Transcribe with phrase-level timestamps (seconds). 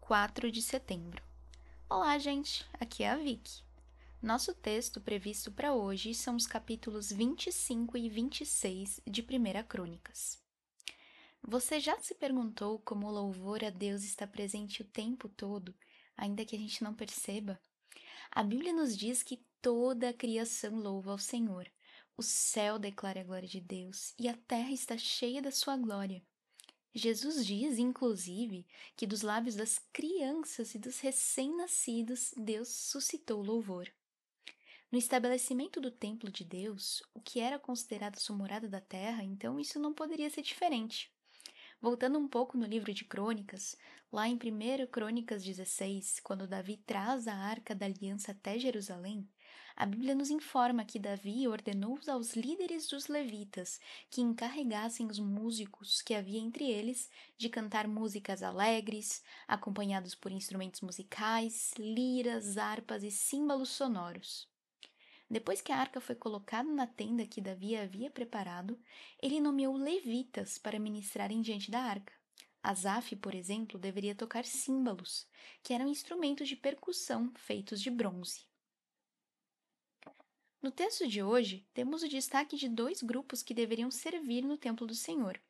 [0.00, 1.22] 4 de setembro.
[1.90, 2.64] Olá, gente!
[2.80, 3.62] Aqui é a Vicky.
[4.22, 10.42] Nosso texto previsto para hoje são os capítulos 25 e 26 de 1 Crônicas.
[11.42, 15.74] Você já se perguntou como o louvor a Deus está presente o tempo todo,
[16.16, 17.60] ainda que a gente não perceba?
[18.30, 21.70] A Bíblia nos diz que toda a criação louva ao Senhor.
[22.16, 26.22] O céu declara a glória de Deus e a terra está cheia da sua glória.
[26.98, 28.66] Jesus diz, inclusive,
[28.96, 33.88] que dos lábios das crianças e dos recém-nascidos Deus suscitou louvor.
[34.90, 39.60] No estabelecimento do templo de Deus, o que era considerado sua morada da terra, então
[39.60, 41.12] isso não poderia ser diferente.
[41.80, 43.76] Voltando um pouco no livro de Crônicas,
[44.10, 49.28] lá em 1 Crônicas 16, quando Davi traz a arca da aliança até Jerusalém,
[49.76, 53.78] a Bíblia nos informa que Davi ordenou aos líderes dos levitas
[54.10, 60.80] que encarregassem os músicos que havia entre eles de cantar músicas alegres, acompanhados por instrumentos
[60.80, 64.48] musicais, liras, harpas e símbolos sonoros.
[65.30, 68.76] Depois que a arca foi colocada na tenda que Davi havia preparado,
[69.22, 72.12] ele nomeou levitas para ministrarem diante da arca.
[72.62, 75.26] Asaf, por exemplo, deveria tocar símbolos,
[75.62, 78.48] que eram instrumentos de percussão feitos de bronze.
[80.68, 84.86] No texto de hoje, temos o destaque de dois grupos que deveriam servir no templo
[84.86, 85.40] do Senhor: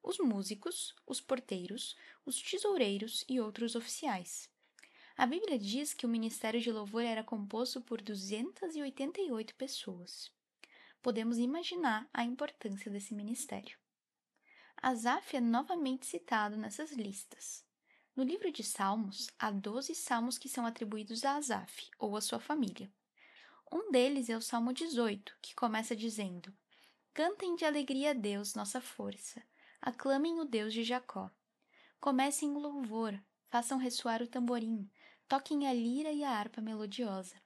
[0.00, 4.48] os músicos, os porteiros, os tesoureiros e outros oficiais.
[5.16, 10.30] A Bíblia diz que o ministério de louvor era composto por 288 pessoas.
[11.02, 13.76] Podemos imaginar a importância desse ministério.
[14.80, 17.64] Asaf é novamente citado nessas listas.
[18.14, 22.38] No livro de Salmos, há 12 salmos que são atribuídos a Asaf ou a sua
[22.38, 22.88] família.
[23.70, 26.54] Um deles é o Salmo 18, que começa dizendo:
[27.12, 29.42] Cantem de alegria a Deus, nossa força.
[29.80, 31.30] Aclamem o Deus de Jacó.
[32.00, 33.20] Comecem o louvor,
[33.50, 34.90] façam ressoar o tamborim,
[35.28, 37.36] toquem a lira e a harpa melodiosa.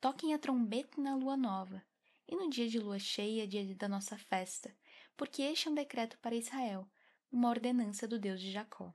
[0.00, 1.84] Toquem a trombeta na lua nova,
[2.26, 4.74] e no dia de lua cheia, dia da nossa festa,
[5.14, 6.88] porque este é um decreto para Israel,
[7.30, 8.94] uma ordenança do Deus de Jacó.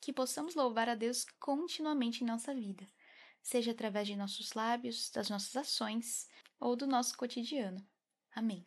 [0.00, 2.88] Que possamos louvar a Deus continuamente em nossa vida,
[3.42, 6.28] seja através de nossos lábios, das nossas ações
[6.58, 7.86] ou do nosso cotidiano.
[8.32, 8.66] Amém.